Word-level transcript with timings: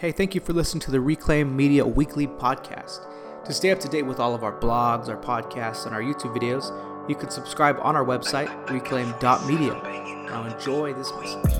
Hey, 0.00 0.12
thank 0.12 0.34
you 0.34 0.40
for 0.40 0.54
listening 0.54 0.80
to 0.80 0.90
the 0.90 0.98
Reclaim 0.98 1.54
Media 1.54 1.84
Weekly 1.84 2.26
podcast. 2.26 3.04
To 3.44 3.52
stay 3.52 3.70
up 3.70 3.80
to 3.80 3.88
date 3.90 4.04
with 4.04 4.18
all 4.18 4.34
of 4.34 4.42
our 4.42 4.58
blogs, 4.58 5.10
our 5.10 5.16
podcasts, 5.18 5.84
and 5.84 5.94
our 5.94 6.00
YouTube 6.00 6.34
videos, 6.34 6.70
you 7.06 7.14
can 7.14 7.28
subscribe 7.28 7.76
on 7.82 7.96
our 7.96 8.04
website, 8.06 8.48
reclaim.media. 8.70 9.74
Now 10.24 10.44
enjoy 10.44 10.94
this 10.94 11.12
message. 11.12 11.52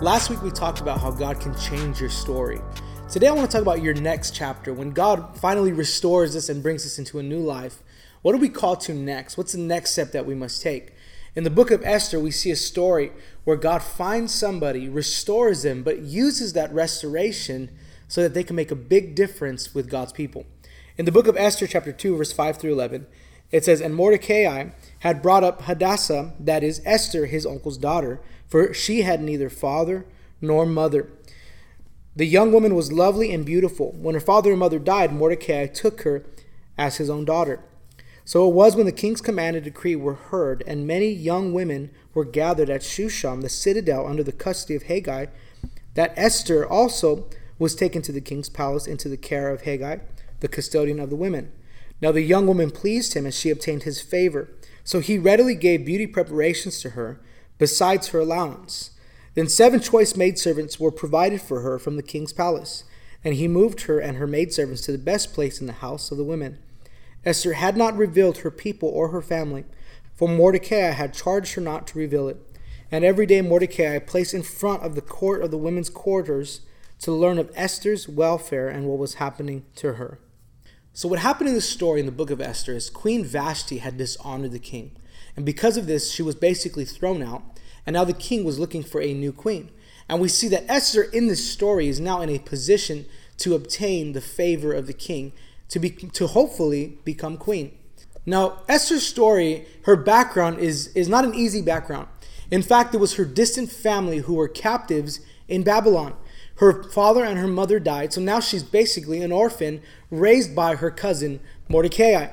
Last 0.00 0.30
week 0.30 0.40
we 0.40 0.50
talked 0.50 0.80
about 0.80 0.98
how 0.98 1.10
God 1.10 1.38
can 1.38 1.54
change 1.58 2.00
your 2.00 2.08
story. 2.08 2.62
Today 3.10 3.28
I 3.28 3.32
want 3.32 3.50
to 3.50 3.54
talk 3.54 3.60
about 3.60 3.82
your 3.82 3.92
next 3.92 4.34
chapter. 4.34 4.72
When 4.72 4.92
God 4.92 5.36
finally 5.36 5.74
restores 5.74 6.34
us 6.34 6.48
and 6.48 6.62
brings 6.62 6.86
us 6.86 6.98
into 6.98 7.18
a 7.18 7.22
new 7.22 7.40
life, 7.40 7.82
what 8.22 8.34
are 8.34 8.38
we 8.38 8.48
called 8.48 8.80
to 8.82 8.94
next? 8.94 9.36
What's 9.36 9.52
the 9.52 9.58
next 9.58 9.90
step 9.90 10.12
that 10.12 10.24
we 10.24 10.34
must 10.34 10.62
take? 10.62 10.91
In 11.34 11.44
the 11.44 11.50
book 11.50 11.70
of 11.70 11.82
Esther, 11.82 12.20
we 12.20 12.30
see 12.30 12.50
a 12.50 12.56
story 12.56 13.10
where 13.44 13.56
God 13.56 13.82
finds 13.82 14.34
somebody, 14.34 14.88
restores 14.88 15.62
them, 15.62 15.82
but 15.82 16.00
uses 16.00 16.52
that 16.52 16.72
restoration 16.74 17.70
so 18.06 18.20
that 18.22 18.34
they 18.34 18.44
can 18.44 18.54
make 18.54 18.70
a 18.70 18.76
big 18.76 19.14
difference 19.14 19.74
with 19.74 19.88
God's 19.88 20.12
people. 20.12 20.44
In 20.98 21.06
the 21.06 21.12
book 21.12 21.26
of 21.26 21.36
Esther, 21.38 21.66
chapter 21.66 21.90
2, 21.90 22.16
verse 22.16 22.32
5 22.32 22.58
through 22.58 22.72
11, 22.72 23.06
it 23.50 23.64
says, 23.64 23.80
And 23.80 23.94
Mordecai 23.94 24.70
had 24.98 25.22
brought 25.22 25.42
up 25.42 25.62
Hadassah, 25.62 26.34
that 26.38 26.62
is 26.62 26.82
Esther, 26.84 27.24
his 27.24 27.46
uncle's 27.46 27.78
daughter, 27.78 28.20
for 28.46 28.74
she 28.74 29.00
had 29.00 29.22
neither 29.22 29.48
father 29.48 30.04
nor 30.42 30.66
mother. 30.66 31.08
The 32.14 32.26
young 32.26 32.52
woman 32.52 32.74
was 32.74 32.92
lovely 32.92 33.32
and 33.32 33.46
beautiful. 33.46 33.92
When 33.92 34.14
her 34.14 34.20
father 34.20 34.50
and 34.50 34.60
mother 34.60 34.78
died, 34.78 35.14
Mordecai 35.14 35.66
took 35.66 36.02
her 36.02 36.26
as 36.76 36.98
his 36.98 37.08
own 37.08 37.24
daughter. 37.24 37.60
So 38.24 38.48
it 38.48 38.54
was 38.54 38.76
when 38.76 38.86
the 38.86 38.92
king's 38.92 39.20
command 39.20 39.56
and 39.56 39.64
decree 39.64 39.96
were 39.96 40.14
heard, 40.14 40.62
and 40.66 40.86
many 40.86 41.08
young 41.08 41.52
women 41.52 41.90
were 42.14 42.24
gathered 42.24 42.70
at 42.70 42.82
Shushan, 42.82 43.40
the 43.40 43.48
citadel, 43.48 44.06
under 44.06 44.22
the 44.22 44.32
custody 44.32 44.76
of 44.76 44.84
Hegai, 44.84 45.28
that 45.94 46.14
Esther 46.16 46.66
also 46.66 47.28
was 47.58 47.74
taken 47.74 48.02
to 48.02 48.12
the 48.12 48.20
king's 48.20 48.48
palace 48.48 48.86
into 48.86 49.08
the 49.08 49.16
care 49.16 49.50
of 49.50 49.62
Hegai, 49.62 50.00
the 50.40 50.48
custodian 50.48 51.00
of 51.00 51.10
the 51.10 51.16
women. 51.16 51.52
Now 52.00 52.12
the 52.12 52.22
young 52.22 52.46
woman 52.46 52.70
pleased 52.70 53.14
him, 53.14 53.24
and 53.24 53.34
she 53.34 53.50
obtained 53.50 53.82
his 53.82 54.00
favor. 54.00 54.48
So 54.84 55.00
he 55.00 55.18
readily 55.18 55.54
gave 55.54 55.84
beauty 55.84 56.06
preparations 56.06 56.80
to 56.80 56.90
her, 56.90 57.20
besides 57.58 58.08
her 58.08 58.20
allowance. 58.20 58.90
Then 59.34 59.48
seven 59.48 59.80
choice 59.80 60.16
maidservants 60.16 60.78
were 60.78 60.90
provided 60.90 61.40
for 61.40 61.60
her 61.60 61.78
from 61.78 61.96
the 61.96 62.02
king's 62.02 62.32
palace, 62.32 62.84
and 63.24 63.34
he 63.34 63.48
moved 63.48 63.82
her 63.82 63.98
and 63.98 64.16
her 64.16 64.26
maidservants 64.26 64.82
to 64.82 64.92
the 64.92 64.98
best 64.98 65.32
place 65.32 65.60
in 65.60 65.66
the 65.66 65.74
house 65.74 66.10
of 66.10 66.18
the 66.18 66.24
women. 66.24 66.58
Esther 67.24 67.54
had 67.54 67.76
not 67.76 67.96
revealed 67.96 68.38
her 68.38 68.50
people 68.50 68.88
or 68.88 69.08
her 69.08 69.22
family, 69.22 69.64
for 70.14 70.28
Mordecai 70.28 70.90
had 70.90 71.14
charged 71.14 71.54
her 71.54 71.60
not 71.60 71.86
to 71.88 71.98
reveal 71.98 72.28
it. 72.28 72.38
And 72.90 73.04
every 73.04 73.26
day 73.26 73.40
Mordecai 73.40 73.98
placed 73.98 74.34
in 74.34 74.42
front 74.42 74.82
of 74.82 74.94
the 74.94 75.00
court 75.00 75.42
of 75.42 75.50
the 75.50 75.58
women's 75.58 75.88
quarters 75.88 76.60
to 77.00 77.12
learn 77.12 77.38
of 77.38 77.50
Esther's 77.54 78.08
welfare 78.08 78.68
and 78.68 78.86
what 78.86 78.98
was 78.98 79.14
happening 79.14 79.64
to 79.76 79.94
her. 79.94 80.18
So, 80.92 81.08
what 81.08 81.20
happened 81.20 81.48
in 81.48 81.54
the 81.54 81.62
story 81.62 82.00
in 82.00 82.06
the 82.06 82.12
book 82.12 82.30
of 82.30 82.40
Esther 82.40 82.74
is 82.74 82.90
Queen 82.90 83.24
Vashti 83.24 83.78
had 83.78 83.96
dishonored 83.96 84.52
the 84.52 84.58
king. 84.58 84.92
And 85.36 85.46
because 85.46 85.78
of 85.78 85.86
this, 85.86 86.12
she 86.12 86.22
was 86.22 86.34
basically 86.34 86.84
thrown 86.84 87.22
out. 87.22 87.42
And 87.86 87.94
now 87.94 88.04
the 88.04 88.12
king 88.12 88.44
was 88.44 88.58
looking 88.58 88.82
for 88.82 89.00
a 89.00 89.14
new 89.14 89.32
queen. 89.32 89.70
And 90.08 90.20
we 90.20 90.28
see 90.28 90.48
that 90.48 90.70
Esther 90.70 91.02
in 91.02 91.28
this 91.28 91.50
story 91.50 91.88
is 91.88 91.98
now 91.98 92.20
in 92.20 92.28
a 92.28 92.38
position 92.38 93.06
to 93.38 93.54
obtain 93.54 94.12
the 94.12 94.20
favor 94.20 94.72
of 94.72 94.86
the 94.86 94.92
king 94.92 95.32
to 95.72 95.78
be 95.78 95.90
to 95.90 96.26
hopefully 96.26 96.98
become 97.02 97.38
queen. 97.38 97.72
Now, 98.26 98.60
Esther's 98.68 99.06
story, 99.06 99.66
her 99.84 99.96
background 99.96 100.58
is 100.58 100.88
is 100.88 101.08
not 101.08 101.24
an 101.24 101.34
easy 101.34 101.62
background. 101.62 102.08
In 102.50 102.60
fact, 102.60 102.94
it 102.94 102.98
was 102.98 103.14
her 103.14 103.24
distant 103.24 103.72
family 103.72 104.18
who 104.18 104.34
were 104.34 104.48
captives 104.48 105.20
in 105.48 105.62
Babylon. 105.62 106.14
Her 106.56 106.82
father 106.90 107.24
and 107.24 107.38
her 107.38 107.48
mother 107.48 107.80
died, 107.80 108.12
so 108.12 108.20
now 108.20 108.38
she's 108.38 108.62
basically 108.62 109.22
an 109.22 109.32
orphan 109.32 109.80
raised 110.10 110.54
by 110.54 110.76
her 110.76 110.90
cousin 110.90 111.40
Mordecai. 111.70 112.28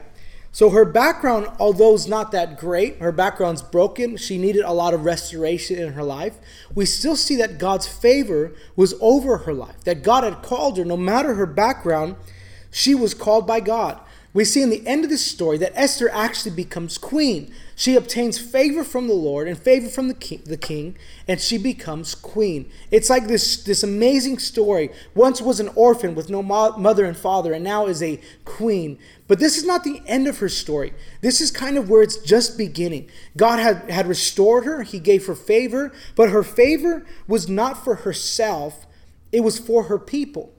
So 0.52 0.72
her 0.72 0.84
background, 0.84 1.48
although 1.60 1.94
it's 1.94 2.08
not 2.08 2.34
that 2.34 2.58
great, 2.58 2.98
her 2.98 3.14
background's 3.14 3.62
broken. 3.62 4.18
She 4.18 4.38
needed 4.38 4.66
a 4.66 4.74
lot 4.74 4.94
of 4.94 5.06
restoration 5.06 5.80
in 5.80 5.94
her 5.94 6.04
life. 6.04 6.38
We 6.76 6.86
still 6.86 7.16
see 7.16 7.38
that 7.38 7.58
God's 7.58 7.88
favor 7.88 8.52
was 8.76 8.96
over 9.00 9.38
her 9.38 9.54
life, 9.54 9.82
that 9.86 10.04
God 10.04 10.26
had 10.26 10.42
called 10.42 10.78
her, 10.78 10.84
no 10.84 10.98
matter 10.98 11.36
her 11.36 11.46
background, 11.46 12.18
she 12.72 12.96
was 12.96 13.14
called 13.14 13.48
by 13.48 13.60
God. 13.60 14.00
We 14.32 14.46
see 14.46 14.62
in 14.62 14.70
the 14.70 14.86
end 14.86 15.04
of 15.04 15.10
this 15.10 15.26
story 15.26 15.58
that 15.58 15.72
Esther 15.74 16.08
actually 16.14 16.52
becomes 16.52 17.00
queen. 17.00 17.52
She 17.76 17.96
obtains 17.96 18.38
favor 18.38 18.84
from 18.84 19.08
the 19.08 19.14
Lord 19.14 19.48
and 19.48 19.58
favor 19.58 19.88
from 19.90 20.08
the 20.08 20.14
king, 20.14 20.44
the 20.46 20.58
king, 20.58 20.98
and 21.28 21.42
she 21.42 21.58
becomes 21.58 22.14
queen. 22.14 22.70
It's 22.92 23.10
like 23.10 23.28
this, 23.28 23.64
this 23.64 23.82
amazing 23.82 24.38
story. 24.38 24.92
Once 25.16 25.42
was 25.42 25.60
an 25.60 25.70
orphan 25.70 26.14
with 26.14 26.30
no 26.30 26.44
mother 26.44 27.06
and 27.06 27.18
father, 27.18 27.54
and 27.54 27.64
now 27.64 27.88
is 27.88 28.04
a 28.04 28.22
queen. 28.46 29.00
But 29.28 29.40
this 29.40 29.58
is 29.58 29.66
not 29.66 29.84
the 29.84 30.02
end 30.06 30.28
of 30.28 30.38
her 30.40 30.50
story. 30.50 30.94
This 31.22 31.42
is 31.42 31.50
kind 31.50 31.76
of 31.76 31.90
where 31.90 32.04
it's 32.04 32.18
just 32.18 32.56
beginning. 32.56 33.10
God 33.36 33.58
had, 33.58 33.90
had 33.90 34.06
restored 34.06 34.66
her, 34.66 34.84
He 34.84 35.00
gave 35.00 35.26
her 35.26 35.36
favor, 35.36 35.92
but 36.16 36.30
her 36.30 36.44
favor 36.44 37.04
was 37.28 37.50
not 37.50 37.84
for 37.84 37.96
herself, 37.96 38.86
it 39.32 39.40
was 39.42 39.58
for 39.58 39.84
her 39.84 39.98
people. 39.98 40.54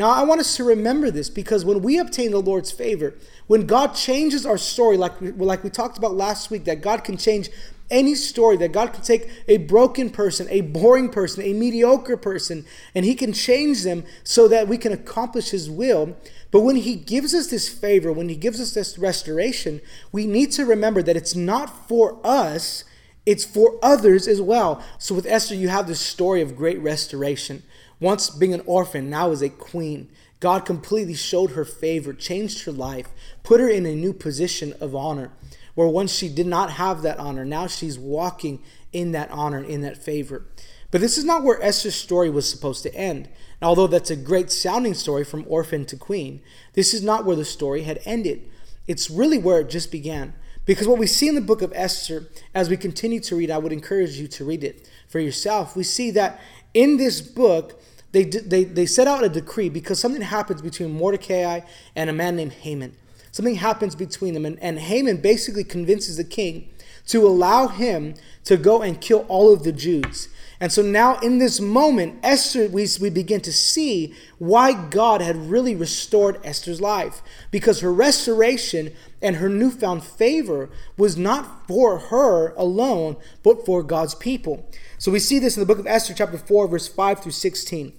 Now, 0.00 0.08
I 0.08 0.22
want 0.22 0.40
us 0.40 0.56
to 0.56 0.64
remember 0.64 1.10
this 1.10 1.28
because 1.28 1.62
when 1.62 1.82
we 1.82 1.98
obtain 1.98 2.30
the 2.30 2.40
Lord's 2.40 2.72
favor, 2.72 3.12
when 3.48 3.66
God 3.66 3.88
changes 3.88 4.46
our 4.46 4.56
story, 4.56 4.96
like 4.96 5.20
we, 5.20 5.30
like 5.30 5.62
we 5.62 5.68
talked 5.68 5.98
about 5.98 6.14
last 6.14 6.50
week, 6.50 6.64
that 6.64 6.80
God 6.80 7.04
can 7.04 7.18
change 7.18 7.50
any 7.90 8.14
story, 8.14 8.56
that 8.56 8.72
God 8.72 8.94
can 8.94 9.02
take 9.02 9.28
a 9.46 9.58
broken 9.58 10.08
person, 10.08 10.46
a 10.48 10.62
boring 10.62 11.10
person, 11.10 11.42
a 11.42 11.52
mediocre 11.52 12.16
person, 12.16 12.64
and 12.94 13.04
He 13.04 13.14
can 13.14 13.34
change 13.34 13.82
them 13.82 14.04
so 14.24 14.48
that 14.48 14.68
we 14.68 14.78
can 14.78 14.90
accomplish 14.90 15.50
His 15.50 15.68
will. 15.68 16.16
But 16.50 16.62
when 16.62 16.76
He 16.76 16.94
gives 16.94 17.34
us 17.34 17.48
this 17.48 17.68
favor, 17.68 18.10
when 18.10 18.30
He 18.30 18.36
gives 18.36 18.58
us 18.58 18.72
this 18.72 18.96
restoration, 18.96 19.82
we 20.12 20.24
need 20.24 20.50
to 20.52 20.64
remember 20.64 21.02
that 21.02 21.16
it's 21.18 21.36
not 21.36 21.86
for 21.86 22.18
us, 22.24 22.84
it's 23.26 23.44
for 23.44 23.78
others 23.82 24.26
as 24.26 24.40
well. 24.40 24.82
So 24.98 25.14
with 25.14 25.26
Esther, 25.26 25.56
you 25.56 25.68
have 25.68 25.86
this 25.86 26.00
story 26.00 26.40
of 26.40 26.56
great 26.56 26.80
restoration. 26.80 27.64
Once 28.00 28.30
being 28.30 28.54
an 28.54 28.62
orphan, 28.66 29.10
now 29.10 29.30
as 29.30 29.42
a 29.42 29.48
queen. 29.48 30.08
God 30.40 30.64
completely 30.64 31.14
showed 31.14 31.50
her 31.50 31.66
favor, 31.66 32.14
changed 32.14 32.64
her 32.64 32.72
life, 32.72 33.08
put 33.42 33.60
her 33.60 33.68
in 33.68 33.84
a 33.84 33.94
new 33.94 34.14
position 34.14 34.72
of 34.80 34.94
honor. 34.94 35.30
Where 35.74 35.86
once 35.86 36.12
she 36.12 36.28
did 36.28 36.46
not 36.46 36.72
have 36.72 37.02
that 37.02 37.18
honor, 37.18 37.44
now 37.44 37.66
she's 37.66 37.98
walking 37.98 38.62
in 38.92 39.12
that 39.12 39.30
honor, 39.30 39.62
in 39.62 39.82
that 39.82 40.02
favor. 40.02 40.46
But 40.90 41.00
this 41.00 41.16
is 41.16 41.24
not 41.24 41.44
where 41.44 41.62
Esther's 41.62 41.94
story 41.94 42.30
was 42.30 42.50
supposed 42.50 42.82
to 42.82 42.94
end. 42.94 43.28
And 43.60 43.68
although 43.68 43.86
that's 43.86 44.10
a 44.10 44.16
great 44.16 44.50
sounding 44.50 44.94
story 44.94 45.24
from 45.24 45.44
orphan 45.46 45.84
to 45.86 45.96
queen, 45.96 46.40
this 46.72 46.92
is 46.92 47.02
not 47.02 47.24
where 47.24 47.36
the 47.36 47.44
story 47.44 47.82
had 47.82 48.00
ended. 48.04 48.48
It's 48.88 49.10
really 49.10 49.38
where 49.38 49.60
it 49.60 49.70
just 49.70 49.92
began. 49.92 50.34
Because 50.66 50.88
what 50.88 50.98
we 50.98 51.06
see 51.06 51.28
in 51.28 51.34
the 51.34 51.40
book 51.40 51.62
of 51.62 51.72
Esther, 51.74 52.28
as 52.54 52.68
we 52.68 52.76
continue 52.76 53.20
to 53.20 53.36
read, 53.36 53.50
I 53.50 53.58
would 53.58 53.72
encourage 53.72 54.16
you 54.16 54.28
to 54.28 54.44
read 54.44 54.64
it 54.64 54.88
for 55.08 55.18
yourself. 55.18 55.76
We 55.76 55.84
see 55.84 56.10
that 56.12 56.40
in 56.74 56.96
this 56.96 57.20
book, 57.20 57.80
they, 58.12 58.24
they, 58.24 58.64
they 58.64 58.86
set 58.86 59.06
out 59.06 59.24
a 59.24 59.28
decree 59.28 59.68
because 59.68 59.98
something 60.00 60.22
happens 60.22 60.62
between 60.62 60.90
Mordecai 60.92 61.60
and 61.94 62.10
a 62.10 62.12
man 62.12 62.36
named 62.36 62.52
Haman. 62.52 62.96
Something 63.32 63.56
happens 63.56 63.94
between 63.94 64.34
them, 64.34 64.44
and, 64.44 64.58
and 64.60 64.78
Haman 64.78 65.18
basically 65.18 65.62
convinces 65.62 66.16
the 66.16 66.24
king 66.24 66.68
to 67.06 67.26
allow 67.26 67.68
him 67.68 68.14
to 68.44 68.56
go 68.56 68.82
and 68.82 69.00
kill 69.00 69.24
all 69.28 69.52
of 69.52 69.62
the 69.62 69.72
Jews. 69.72 70.28
And 70.62 70.70
so 70.70 70.82
now, 70.82 71.18
in 71.20 71.38
this 71.38 71.58
moment, 71.58 72.18
Esther, 72.22 72.68
we, 72.68 72.86
we 73.00 73.08
begin 73.08 73.40
to 73.42 73.52
see 73.52 74.14
why 74.38 74.74
God 74.74 75.22
had 75.22 75.36
really 75.50 75.74
restored 75.74 76.38
Esther's 76.44 76.82
life. 76.82 77.22
Because 77.50 77.80
her 77.80 77.92
restoration 77.92 78.92
and 79.22 79.36
her 79.36 79.48
newfound 79.48 80.04
favor 80.04 80.68
was 80.98 81.16
not 81.16 81.66
for 81.66 81.98
her 81.98 82.52
alone, 82.56 83.16
but 83.42 83.64
for 83.64 83.82
God's 83.82 84.14
people. 84.14 84.68
So 85.00 85.10
we 85.10 85.18
see 85.18 85.38
this 85.38 85.56
in 85.56 85.62
the 85.62 85.66
book 85.66 85.78
of 85.78 85.86
Esther, 85.86 86.12
chapter 86.12 86.36
4, 86.36 86.68
verse 86.68 86.86
5 86.86 87.22
through 87.22 87.32
16. 87.32 87.94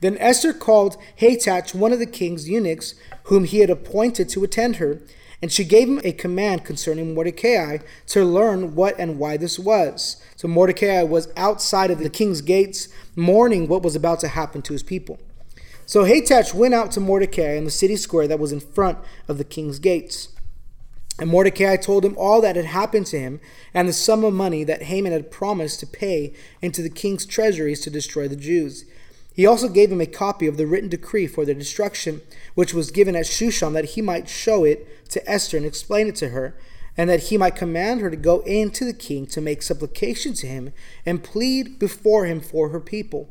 Then 0.00 0.16
Esther 0.18 0.52
called 0.52 0.96
Hathach, 1.20 1.74
one 1.74 1.92
of 1.92 1.98
the 1.98 2.06
king's 2.06 2.48
eunuchs, 2.48 2.94
whom 3.24 3.42
he 3.42 3.58
had 3.58 3.68
appointed 3.68 4.28
to 4.28 4.44
attend 4.44 4.76
her, 4.76 5.00
and 5.42 5.50
she 5.50 5.64
gave 5.64 5.88
him 5.88 6.00
a 6.04 6.12
command 6.12 6.64
concerning 6.64 7.14
Mordecai 7.14 7.78
to 8.06 8.24
learn 8.24 8.76
what 8.76 8.96
and 8.96 9.18
why 9.18 9.38
this 9.38 9.58
was. 9.58 10.22
So 10.36 10.46
Mordecai 10.46 11.02
was 11.02 11.32
outside 11.36 11.90
of 11.90 11.98
the 11.98 12.08
king's 12.08 12.42
gates, 12.42 12.86
mourning 13.16 13.66
what 13.66 13.82
was 13.82 13.96
about 13.96 14.20
to 14.20 14.28
happen 14.28 14.62
to 14.62 14.72
his 14.72 14.84
people. 14.84 15.18
So 15.84 16.04
Hathach 16.04 16.54
went 16.54 16.74
out 16.74 16.92
to 16.92 17.00
Mordecai 17.00 17.54
in 17.54 17.64
the 17.64 17.72
city 17.72 17.96
square 17.96 18.28
that 18.28 18.38
was 18.38 18.52
in 18.52 18.60
front 18.60 18.98
of 19.26 19.36
the 19.36 19.44
king's 19.44 19.80
gates. 19.80 20.28
And 21.20 21.28
Mordecai 21.28 21.76
told 21.76 22.04
him 22.04 22.16
all 22.16 22.40
that 22.40 22.56
had 22.56 22.64
happened 22.64 23.06
to 23.08 23.20
him 23.20 23.40
and 23.74 23.86
the 23.86 23.92
sum 23.92 24.24
of 24.24 24.32
money 24.32 24.64
that 24.64 24.84
Haman 24.84 25.12
had 25.12 25.30
promised 25.30 25.78
to 25.80 25.86
pay 25.86 26.32
into 26.62 26.80
the 26.80 26.88
king's 26.88 27.26
treasuries 27.26 27.80
to 27.82 27.90
destroy 27.90 28.26
the 28.26 28.36
Jews. 28.36 28.86
He 29.34 29.46
also 29.46 29.68
gave 29.68 29.92
him 29.92 30.00
a 30.00 30.06
copy 30.06 30.46
of 30.46 30.56
the 30.56 30.66
written 30.66 30.88
decree 30.88 31.26
for 31.26 31.44
their 31.44 31.54
destruction, 31.54 32.22
which 32.54 32.72
was 32.72 32.90
given 32.90 33.14
at 33.14 33.26
Shushan, 33.26 33.74
that 33.74 33.90
he 33.90 34.02
might 34.02 34.28
show 34.30 34.64
it 34.64 35.08
to 35.10 35.30
Esther 35.30 35.58
and 35.58 35.66
explain 35.66 36.08
it 36.08 36.16
to 36.16 36.30
her. 36.30 36.56
and 36.96 37.08
that 37.08 37.24
he 37.24 37.38
might 37.38 37.56
command 37.56 38.00
her 38.00 38.10
to 38.10 38.16
go 38.16 38.40
in 38.40 38.70
to 38.70 38.84
the 38.84 38.92
king 38.92 39.26
to 39.26 39.40
make 39.40 39.62
supplication 39.62 40.34
to 40.34 40.46
him 40.46 40.72
and 41.06 41.24
plead 41.24 41.78
before 41.78 42.26
him 42.26 42.40
for 42.40 42.70
her 42.70 42.80
people. 42.80 43.28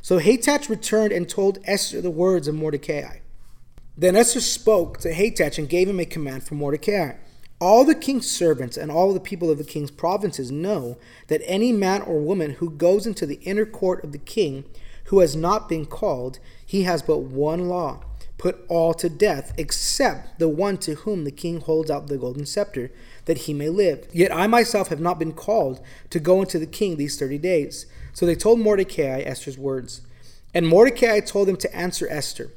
So 0.00 0.18
Hathach 0.18 0.68
returned 0.68 1.12
and 1.12 1.28
told 1.28 1.58
Esther 1.64 2.00
the 2.00 2.10
words 2.10 2.48
of 2.48 2.54
Mordecai. 2.54 3.18
Then 3.96 4.16
Esther 4.16 4.40
spoke 4.40 4.98
to 5.00 5.12
Hathach 5.12 5.58
and 5.58 5.68
gave 5.68 5.88
him 5.88 6.00
a 6.00 6.06
command 6.06 6.44
for 6.44 6.54
Mordecai. 6.54 7.16
All 7.60 7.84
the 7.84 7.94
king's 7.94 8.30
servants 8.30 8.76
and 8.76 8.90
all 8.90 9.12
the 9.12 9.20
people 9.20 9.50
of 9.50 9.58
the 9.58 9.64
king's 9.64 9.90
provinces 9.90 10.50
know 10.50 10.96
that 11.28 11.42
any 11.44 11.72
man 11.72 12.02
or 12.02 12.18
woman 12.18 12.52
who 12.52 12.70
goes 12.70 13.06
into 13.06 13.26
the 13.26 13.40
inner 13.42 13.66
court 13.66 14.02
of 14.02 14.12
the 14.12 14.18
king 14.18 14.64
who 15.04 15.20
has 15.20 15.36
not 15.36 15.68
been 15.68 15.84
called, 15.84 16.38
he 16.64 16.84
has 16.84 17.02
but 17.02 17.18
one 17.18 17.68
law 17.68 18.02
put 18.38 18.64
all 18.68 18.94
to 18.94 19.10
death, 19.10 19.52
except 19.58 20.38
the 20.38 20.48
one 20.48 20.78
to 20.78 20.94
whom 20.94 21.24
the 21.24 21.30
king 21.30 21.60
holds 21.60 21.90
out 21.90 22.06
the 22.06 22.16
golden 22.16 22.46
scepter, 22.46 22.90
that 23.26 23.36
he 23.36 23.52
may 23.52 23.68
live. 23.68 24.08
Yet 24.12 24.34
I 24.34 24.46
myself 24.46 24.88
have 24.88 24.98
not 24.98 25.18
been 25.18 25.34
called 25.34 25.82
to 26.08 26.18
go 26.18 26.40
into 26.40 26.58
the 26.58 26.66
king 26.66 26.96
these 26.96 27.18
thirty 27.18 27.36
days. 27.36 27.84
So 28.14 28.24
they 28.24 28.34
told 28.34 28.58
Mordecai 28.58 29.20
Esther's 29.20 29.58
words. 29.58 30.00
And 30.54 30.66
Mordecai 30.66 31.20
told 31.20 31.48
them 31.48 31.58
to 31.58 31.76
answer 31.76 32.08
Esther 32.08 32.50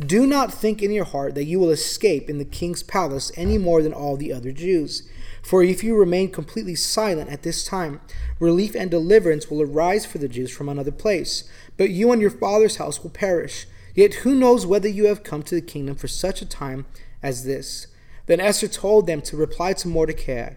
Do 0.00 0.28
not 0.28 0.54
think 0.54 0.80
in 0.80 0.92
your 0.92 1.04
heart 1.04 1.34
that 1.34 1.46
you 1.46 1.58
will 1.58 1.70
escape 1.70 2.30
in 2.30 2.38
the 2.38 2.44
king's 2.44 2.84
palace 2.84 3.32
any 3.34 3.58
more 3.58 3.82
than 3.82 3.92
all 3.92 4.16
the 4.16 4.32
other 4.32 4.52
Jews. 4.52 5.08
For 5.42 5.60
if 5.62 5.82
you 5.82 5.96
remain 5.96 6.30
completely 6.30 6.76
silent 6.76 7.30
at 7.30 7.42
this 7.42 7.64
time, 7.64 8.00
relief 8.38 8.76
and 8.76 8.92
deliverance 8.92 9.50
will 9.50 9.60
arise 9.60 10.06
for 10.06 10.18
the 10.18 10.28
Jews 10.28 10.52
from 10.52 10.68
another 10.68 10.92
place, 10.92 11.50
but 11.76 11.90
you 11.90 12.12
and 12.12 12.20
your 12.20 12.30
father's 12.30 12.76
house 12.76 13.02
will 13.02 13.10
perish. 13.10 13.66
Yet 13.92 14.14
who 14.14 14.36
knows 14.36 14.64
whether 14.64 14.88
you 14.88 15.06
have 15.06 15.24
come 15.24 15.42
to 15.42 15.56
the 15.56 15.60
kingdom 15.60 15.96
for 15.96 16.06
such 16.06 16.42
a 16.42 16.46
time 16.46 16.86
as 17.20 17.44
this? 17.44 17.88
Then 18.26 18.40
Esther 18.40 18.68
told 18.68 19.08
them 19.08 19.20
to 19.22 19.36
reply 19.36 19.72
to 19.72 19.88
Mordecai 19.88 20.50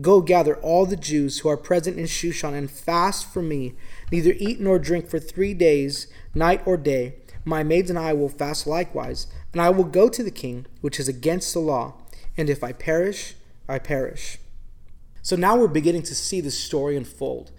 Go 0.00 0.22
gather 0.22 0.56
all 0.56 0.86
the 0.86 0.96
Jews 0.96 1.40
who 1.40 1.48
are 1.48 1.56
present 1.56 1.98
in 1.98 2.04
Shushan 2.04 2.54
and 2.54 2.70
fast 2.70 3.26
for 3.26 3.42
me, 3.42 3.74
neither 4.12 4.32
eat 4.38 4.60
nor 4.60 4.78
drink 4.78 5.08
for 5.08 5.18
three 5.18 5.52
days, 5.52 6.06
night 6.34 6.62
or 6.64 6.76
day. 6.76 7.16
My 7.48 7.62
maids 7.62 7.88
and 7.88 7.98
I 7.98 8.12
will 8.12 8.28
fast 8.28 8.66
likewise, 8.66 9.26
and 9.54 9.62
I 9.62 9.70
will 9.70 9.84
go 9.84 10.10
to 10.10 10.22
the 10.22 10.30
king, 10.30 10.66
which 10.82 11.00
is 11.00 11.08
against 11.08 11.54
the 11.54 11.60
law. 11.60 11.94
And 12.36 12.50
if 12.50 12.62
I 12.62 12.72
perish, 12.72 13.36
I 13.66 13.78
perish. 13.78 14.38
So 15.22 15.34
now 15.34 15.56
we're 15.56 15.66
beginning 15.66 16.02
to 16.02 16.14
see 16.14 16.42
the 16.42 16.50
story 16.50 16.94
unfold. 16.94 17.50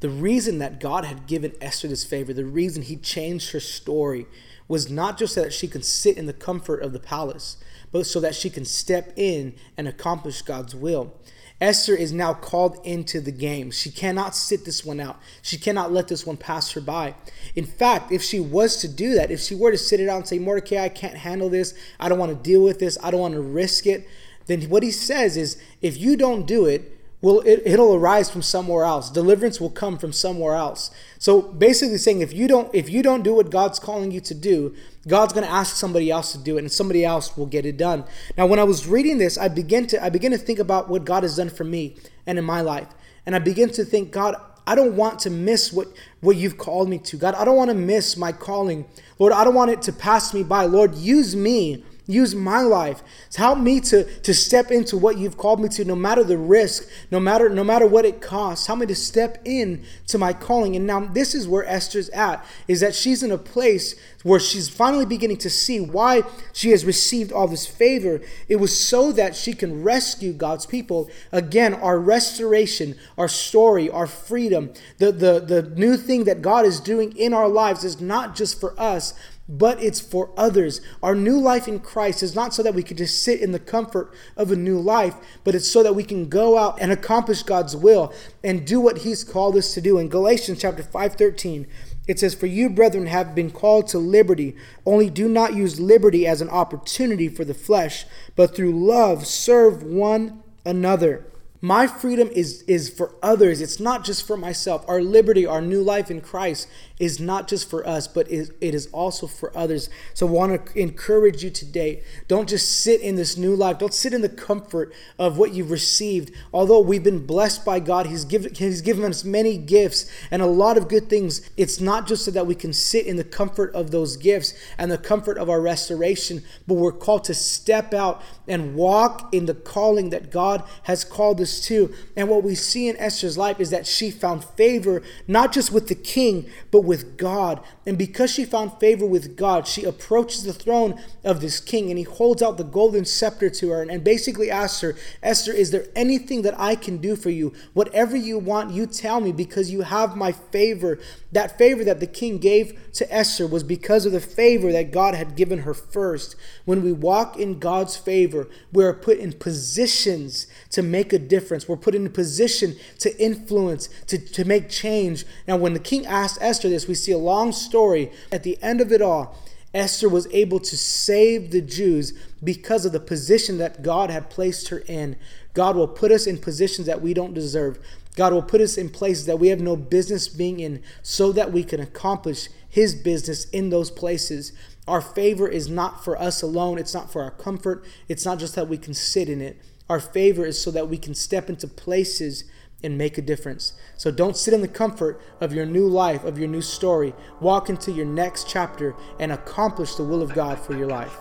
The 0.00 0.08
reason 0.08 0.60
that 0.60 0.80
God 0.80 1.04
had 1.04 1.26
given 1.26 1.52
Esther 1.60 1.88
this 1.88 2.06
favor, 2.06 2.32
the 2.32 2.46
reason 2.46 2.84
he 2.84 2.96
changed 2.96 3.52
her 3.52 3.60
story, 3.60 4.24
was 4.66 4.90
not 4.90 5.18
just 5.18 5.34
so 5.34 5.42
that 5.42 5.52
she 5.52 5.68
could 5.68 5.84
sit 5.84 6.16
in 6.16 6.24
the 6.24 6.32
comfort 6.32 6.82
of 6.82 6.94
the 6.94 6.98
palace, 6.98 7.58
but 7.92 8.06
so 8.06 8.20
that 8.20 8.34
she 8.34 8.48
can 8.48 8.64
step 8.64 9.12
in 9.14 9.56
and 9.76 9.86
accomplish 9.86 10.40
God's 10.40 10.74
will. 10.74 11.12
Esther 11.60 11.94
is 11.94 12.12
now 12.12 12.34
called 12.34 12.78
into 12.84 13.20
the 13.20 13.30
game. 13.30 13.70
She 13.70 13.90
cannot 13.90 14.34
sit 14.34 14.64
this 14.64 14.84
one 14.84 15.00
out. 15.00 15.20
She 15.40 15.56
cannot 15.56 15.92
let 15.92 16.08
this 16.08 16.26
one 16.26 16.36
pass 16.36 16.72
her 16.72 16.80
by. 16.80 17.14
In 17.54 17.64
fact, 17.64 18.10
if 18.10 18.22
she 18.22 18.40
was 18.40 18.76
to 18.78 18.88
do 18.88 19.14
that, 19.14 19.30
if 19.30 19.40
she 19.40 19.54
were 19.54 19.70
to 19.70 19.78
sit 19.78 20.00
it 20.00 20.08
out 20.08 20.16
and 20.16 20.28
say, 20.28 20.38
Mordecai, 20.38 20.84
I 20.84 20.88
can't 20.88 21.16
handle 21.16 21.48
this, 21.48 21.74
I 22.00 22.08
don't 22.08 22.18
want 22.18 22.32
to 22.32 22.50
deal 22.50 22.62
with 22.62 22.80
this, 22.80 22.98
I 23.02 23.10
don't 23.10 23.20
want 23.20 23.34
to 23.34 23.40
risk 23.40 23.86
it, 23.86 24.06
then 24.46 24.62
what 24.62 24.82
he 24.82 24.90
says 24.90 25.36
is, 25.36 25.56
if 25.80 25.96
you 25.96 26.16
don't 26.16 26.46
do 26.46 26.66
it, 26.66 26.90
will 27.24 27.40
it, 27.40 27.62
it'll 27.64 27.94
arise 27.94 28.30
from 28.30 28.42
somewhere 28.42 28.84
else 28.84 29.08
deliverance 29.10 29.58
will 29.60 29.70
come 29.70 29.96
from 29.96 30.12
somewhere 30.12 30.54
else 30.54 30.90
so 31.18 31.40
basically 31.40 31.96
saying 31.96 32.20
if 32.20 32.32
you 32.34 32.46
don't 32.46 32.72
if 32.74 32.90
you 32.90 33.02
don't 33.02 33.22
do 33.22 33.34
what 33.34 33.50
god's 33.50 33.78
calling 33.78 34.10
you 34.10 34.20
to 34.20 34.34
do 34.34 34.74
god's 35.08 35.32
going 35.32 35.44
to 35.44 35.50
ask 35.50 35.74
somebody 35.74 36.10
else 36.10 36.32
to 36.32 36.38
do 36.38 36.56
it 36.56 36.60
and 36.60 36.70
somebody 36.70 37.04
else 37.04 37.34
will 37.36 37.46
get 37.46 37.64
it 37.64 37.78
done 37.78 38.04
now 38.36 38.46
when 38.46 38.58
i 38.58 38.64
was 38.64 38.86
reading 38.86 39.16
this 39.16 39.38
i 39.38 39.48
begin 39.48 39.86
to 39.86 40.02
i 40.04 40.10
begin 40.10 40.30
to 40.30 40.38
think 40.38 40.58
about 40.58 40.88
what 40.88 41.04
god 41.04 41.22
has 41.22 41.36
done 41.36 41.48
for 41.48 41.64
me 41.64 41.96
and 42.26 42.38
in 42.38 42.44
my 42.44 42.60
life 42.60 42.88
and 43.24 43.34
i 43.34 43.38
begin 43.38 43.70
to 43.70 43.84
think 43.84 44.12
god 44.12 44.36
I 44.66 44.74
don't 44.74 44.96
want 44.96 45.18
to 45.20 45.30
miss 45.30 45.74
what, 45.74 45.88
what 46.22 46.36
you've 46.36 46.56
called 46.56 46.88
me 46.88 46.96
to. 46.96 47.18
God, 47.18 47.34
I 47.34 47.44
don't 47.44 47.54
want 47.54 47.68
to 47.68 47.76
miss 47.76 48.16
my 48.16 48.32
calling. 48.32 48.86
Lord, 49.18 49.34
I 49.34 49.44
don't 49.44 49.54
want 49.54 49.70
it 49.70 49.82
to 49.82 49.92
pass 49.92 50.32
me 50.32 50.42
by. 50.42 50.64
Lord, 50.64 50.94
use 50.94 51.36
me 51.36 51.84
Use 52.06 52.34
my 52.34 52.60
life. 52.60 53.02
Help 53.34 53.58
me 53.58 53.80
to, 53.80 54.04
to 54.20 54.34
step 54.34 54.70
into 54.70 54.94
what 54.96 55.16
you've 55.16 55.38
called 55.38 55.58
me 55.58 55.70
to, 55.70 55.86
no 55.86 55.96
matter 55.96 56.22
the 56.22 56.36
risk, 56.36 56.86
no 57.10 57.18
matter 57.18 57.48
no 57.48 57.64
matter 57.64 57.86
what 57.86 58.04
it 58.04 58.20
costs. 58.20 58.66
Help 58.66 58.80
me 58.80 58.86
to 58.86 58.94
step 58.94 59.40
in 59.46 59.82
to 60.08 60.18
my 60.18 60.34
calling. 60.34 60.76
And 60.76 60.86
now 60.86 61.00
this 61.00 61.34
is 61.34 61.48
where 61.48 61.64
Esther's 61.64 62.10
at, 62.10 62.44
is 62.68 62.80
that 62.80 62.94
she's 62.94 63.22
in 63.22 63.30
a 63.30 63.38
place 63.38 63.94
where 64.22 64.40
she's 64.40 64.68
finally 64.68 65.06
beginning 65.06 65.38
to 65.38 65.50
see 65.50 65.80
why 65.80 66.22
she 66.52 66.70
has 66.70 66.84
received 66.84 67.32
all 67.32 67.48
this 67.48 67.66
favor. 67.66 68.20
It 68.48 68.56
was 68.56 68.78
so 68.78 69.10
that 69.12 69.34
she 69.34 69.54
can 69.54 69.82
rescue 69.82 70.34
God's 70.34 70.66
people. 70.66 71.08
Again, 71.32 71.72
our 71.72 71.98
restoration, 71.98 72.96
our 73.16 73.28
story, 73.28 73.88
our 73.88 74.06
freedom, 74.06 74.74
the, 74.98 75.10
the, 75.10 75.40
the 75.40 75.62
new 75.70 75.96
thing 75.96 76.24
that 76.24 76.42
God 76.42 76.66
is 76.66 76.80
doing 76.80 77.16
in 77.16 77.32
our 77.32 77.48
lives 77.48 77.82
is 77.82 78.00
not 78.00 78.36
just 78.36 78.60
for 78.60 78.78
us, 78.78 79.14
but 79.48 79.82
it's 79.82 80.00
for 80.00 80.30
others. 80.36 80.80
Our 81.02 81.14
new 81.14 81.38
life 81.38 81.68
in 81.68 81.80
Christ 81.80 82.22
is 82.22 82.34
not 82.34 82.54
so 82.54 82.62
that 82.62 82.74
we 82.74 82.82
can 82.82 82.96
just 82.96 83.22
sit 83.22 83.40
in 83.40 83.52
the 83.52 83.58
comfort 83.58 84.12
of 84.36 84.50
a 84.50 84.56
new 84.56 84.78
life, 84.78 85.16
but 85.44 85.54
it's 85.54 85.70
so 85.70 85.82
that 85.82 85.94
we 85.94 86.04
can 86.04 86.28
go 86.28 86.56
out 86.58 86.80
and 86.80 86.90
accomplish 86.90 87.42
God's 87.42 87.76
will 87.76 88.12
and 88.42 88.66
do 88.66 88.80
what 88.80 88.98
he's 88.98 89.24
called 89.24 89.56
us 89.56 89.74
to 89.74 89.80
do. 89.80 89.98
In 89.98 90.08
Galatians 90.08 90.60
chapter 90.60 90.82
5:13, 90.82 91.66
it 92.06 92.18
says, 92.18 92.34
"For 92.34 92.46
you, 92.46 92.70
brethren, 92.70 93.06
have 93.06 93.34
been 93.34 93.50
called 93.50 93.86
to 93.88 93.98
liberty, 93.98 94.56
only 94.86 95.10
do 95.10 95.28
not 95.28 95.54
use 95.54 95.80
liberty 95.80 96.26
as 96.26 96.40
an 96.40 96.50
opportunity 96.50 97.28
for 97.28 97.44
the 97.44 97.54
flesh, 97.54 98.06
but 98.36 98.54
through 98.54 98.72
love 98.72 99.26
serve 99.26 99.82
one 99.82 100.42
another." 100.64 101.26
My 101.64 101.86
freedom 101.86 102.28
is, 102.30 102.62
is 102.66 102.90
for 102.90 103.12
others. 103.22 103.62
It's 103.62 103.80
not 103.80 104.04
just 104.04 104.26
for 104.26 104.36
myself. 104.36 104.84
Our 104.86 105.00
liberty, 105.00 105.46
our 105.46 105.62
new 105.62 105.80
life 105.80 106.10
in 106.10 106.20
Christ 106.20 106.68
is 106.98 107.18
not 107.18 107.48
just 107.48 107.68
for 107.68 107.86
us, 107.86 108.06
but 108.06 108.30
it 108.30 108.52
is 108.60 108.86
also 108.92 109.26
for 109.26 109.56
others. 109.56 109.90
So 110.12 110.28
I 110.28 110.30
want 110.30 110.66
to 110.66 110.78
encourage 110.78 111.42
you 111.42 111.50
today. 111.50 112.02
Don't 112.28 112.48
just 112.48 112.82
sit 112.82 113.00
in 113.00 113.16
this 113.16 113.36
new 113.36 113.56
life. 113.56 113.78
Don't 113.78 113.92
sit 113.92 114.14
in 114.14 114.20
the 114.20 114.28
comfort 114.28 114.92
of 115.18 115.36
what 115.36 115.52
you've 115.52 115.72
received. 115.72 116.32
Although 116.52 116.80
we've 116.80 117.02
been 117.02 117.26
blessed 117.26 117.64
by 117.64 117.80
God, 117.80 118.06
He's 118.06 118.24
given, 118.24 118.54
He's 118.54 118.80
given 118.80 119.04
us 119.04 119.24
many 119.24 119.58
gifts 119.58 120.08
and 120.30 120.40
a 120.40 120.46
lot 120.46 120.76
of 120.76 120.88
good 120.88 121.10
things. 121.10 121.50
It's 121.56 121.80
not 121.80 122.06
just 122.06 122.24
so 122.24 122.30
that 122.30 122.46
we 122.46 122.54
can 122.54 122.72
sit 122.72 123.06
in 123.06 123.16
the 123.16 123.24
comfort 123.24 123.74
of 123.74 123.90
those 123.90 124.16
gifts 124.16 124.54
and 124.78 124.90
the 124.90 124.98
comfort 124.98 125.36
of 125.36 125.50
our 125.50 125.60
restoration, 125.60 126.44
but 126.68 126.74
we're 126.74 126.92
called 126.92 127.24
to 127.24 127.34
step 127.34 127.92
out 127.92 128.22
and 128.46 128.76
walk 128.76 129.34
in 129.34 129.46
the 129.46 129.54
calling 129.54 130.10
that 130.10 130.30
God 130.30 130.62
has 130.84 131.02
called 131.02 131.40
us 131.40 131.60
to. 131.62 131.92
And 132.14 132.28
what 132.28 132.44
we 132.44 132.54
see 132.54 132.88
in 132.88 132.96
Esther's 132.98 133.36
life 133.36 133.58
is 133.58 133.70
that 133.70 133.86
she 133.86 134.12
found 134.12 134.44
favor 134.44 135.02
not 135.26 135.52
just 135.52 135.72
with 135.72 135.88
the 135.88 135.94
king, 135.96 136.48
but 136.70 136.83
with 136.84 137.16
God. 137.16 137.60
And 137.86 137.98
because 137.98 138.30
she 138.30 138.44
found 138.44 138.78
favor 138.78 139.06
with 139.06 139.36
God, 139.36 139.66
she 139.66 139.84
approaches 139.84 140.44
the 140.44 140.52
throne 140.52 141.00
of 141.24 141.40
this 141.40 141.60
king 141.60 141.90
and 141.90 141.98
he 141.98 142.04
holds 142.04 142.42
out 142.42 142.56
the 142.56 142.64
golden 142.64 143.04
scepter 143.04 143.50
to 143.50 143.70
her 143.70 143.82
and 143.82 144.04
basically 144.04 144.50
asks 144.50 144.80
her, 144.80 144.94
Esther, 145.22 145.52
is 145.52 145.70
there 145.70 145.86
anything 145.96 146.42
that 146.42 146.58
I 146.58 146.74
can 146.74 146.98
do 146.98 147.16
for 147.16 147.30
you? 147.30 147.52
Whatever 147.72 148.16
you 148.16 148.38
want, 148.38 148.72
you 148.72 148.86
tell 148.86 149.20
me 149.20 149.32
because 149.32 149.70
you 149.70 149.82
have 149.82 150.16
my 150.16 150.32
favor. 150.32 150.98
That 151.32 151.58
favor 151.58 151.84
that 151.84 152.00
the 152.00 152.06
king 152.06 152.38
gave 152.38 152.78
to 152.94 153.12
Esther 153.12 153.46
was 153.46 153.64
because 153.64 154.06
of 154.06 154.12
the 154.12 154.20
favor 154.20 154.70
that 154.72 154.92
God 154.92 155.14
had 155.14 155.34
given 155.36 155.60
her 155.60 155.74
first. 155.74 156.36
When 156.64 156.82
we 156.82 156.92
walk 156.92 157.36
in 157.38 157.58
God's 157.58 157.96
favor, 157.96 158.48
we 158.72 158.84
are 158.84 158.92
put 158.92 159.18
in 159.18 159.32
positions 159.32 160.46
to 160.70 160.82
make 160.82 161.12
a 161.12 161.18
difference. 161.18 161.68
We're 161.68 161.76
put 161.76 161.94
in 161.94 162.06
a 162.06 162.10
position 162.10 162.76
to 163.00 163.16
influence, 163.20 163.88
to, 164.06 164.18
to 164.18 164.44
make 164.44 164.68
change. 164.68 165.24
Now, 165.48 165.56
when 165.56 165.72
the 165.72 165.80
king 165.80 166.06
asked 166.06 166.38
Esther 166.40 166.68
we 166.88 166.94
see 166.94 167.12
a 167.12 167.18
long 167.18 167.52
story. 167.52 168.10
At 168.32 168.42
the 168.42 168.58
end 168.62 168.80
of 168.80 168.92
it 168.92 169.00
all, 169.00 169.38
Esther 169.72 170.08
was 170.08 170.28
able 170.32 170.60
to 170.60 170.76
save 170.76 171.50
the 171.50 171.60
Jews 171.60 172.12
because 172.42 172.84
of 172.84 172.92
the 172.92 173.00
position 173.00 173.58
that 173.58 173.82
God 173.82 174.10
had 174.10 174.30
placed 174.30 174.68
her 174.68 174.84
in. 174.86 175.16
God 175.52 175.76
will 175.76 175.88
put 175.88 176.12
us 176.12 176.26
in 176.26 176.38
positions 176.38 176.86
that 176.86 177.02
we 177.02 177.12
don't 177.12 177.34
deserve. 177.34 177.78
God 178.16 178.32
will 178.32 178.42
put 178.42 178.60
us 178.60 178.78
in 178.78 178.88
places 178.90 179.26
that 179.26 179.40
we 179.40 179.48
have 179.48 179.60
no 179.60 179.74
business 179.74 180.28
being 180.28 180.60
in 180.60 180.82
so 181.02 181.32
that 181.32 181.52
we 181.52 181.64
can 181.64 181.80
accomplish 181.80 182.48
His 182.68 182.94
business 182.94 183.46
in 183.50 183.70
those 183.70 183.90
places. 183.90 184.52
Our 184.86 185.00
favor 185.00 185.48
is 185.48 185.68
not 185.68 186.04
for 186.04 186.16
us 186.20 186.42
alone, 186.42 186.78
it's 186.78 186.94
not 186.94 187.10
for 187.10 187.22
our 187.22 187.32
comfort, 187.32 187.84
it's 188.08 188.24
not 188.24 188.38
just 188.38 188.54
that 188.54 188.68
we 188.68 188.78
can 188.78 188.94
sit 188.94 189.28
in 189.28 189.40
it. 189.40 189.60
Our 189.88 190.00
favor 190.00 190.44
is 190.44 190.60
so 190.60 190.70
that 190.70 190.88
we 190.88 190.98
can 190.98 191.14
step 191.14 191.48
into 191.48 191.66
places 191.66 192.44
and 192.84 192.98
make 192.98 193.18
a 193.18 193.22
difference. 193.22 193.72
So 193.96 194.10
don't 194.10 194.36
sit 194.36 194.52
in 194.54 194.60
the 194.60 194.68
comfort 194.68 195.20
of 195.40 195.52
your 195.52 195.66
new 195.66 195.88
life, 195.88 196.24
of 196.24 196.38
your 196.38 196.46
new 196.48 196.60
story. 196.60 197.14
Walk 197.40 197.68
into 197.68 197.90
your 197.90 198.06
next 198.06 198.48
chapter 198.48 198.94
and 199.18 199.32
accomplish 199.32 199.96
the 199.96 200.04
will 200.04 200.22
of 200.22 200.32
God 200.34 200.60
for 200.60 200.76
your 200.76 200.88
life. 200.88 201.16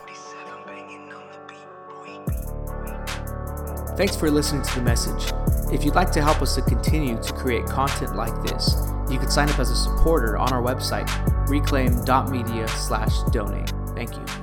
Thanks 3.95 4.15
for 4.15 4.29
listening 4.29 4.63
to 4.63 4.75
the 4.75 4.81
message. 4.81 5.31
If 5.71 5.85
you'd 5.85 5.95
like 5.95 6.11
to 6.11 6.21
help 6.21 6.41
us 6.41 6.55
to 6.55 6.61
continue 6.61 7.17
to 7.21 7.33
create 7.33 7.65
content 7.65 8.15
like 8.15 8.33
this, 8.43 8.75
you 9.09 9.19
can 9.19 9.29
sign 9.29 9.49
up 9.49 9.59
as 9.59 9.69
a 9.69 9.75
supporter 9.75 10.37
on 10.37 10.51
our 10.51 10.61
website, 10.61 11.07
reclaim.media/donate. 11.47 13.73
Thank 13.95 14.15
you. 14.15 14.42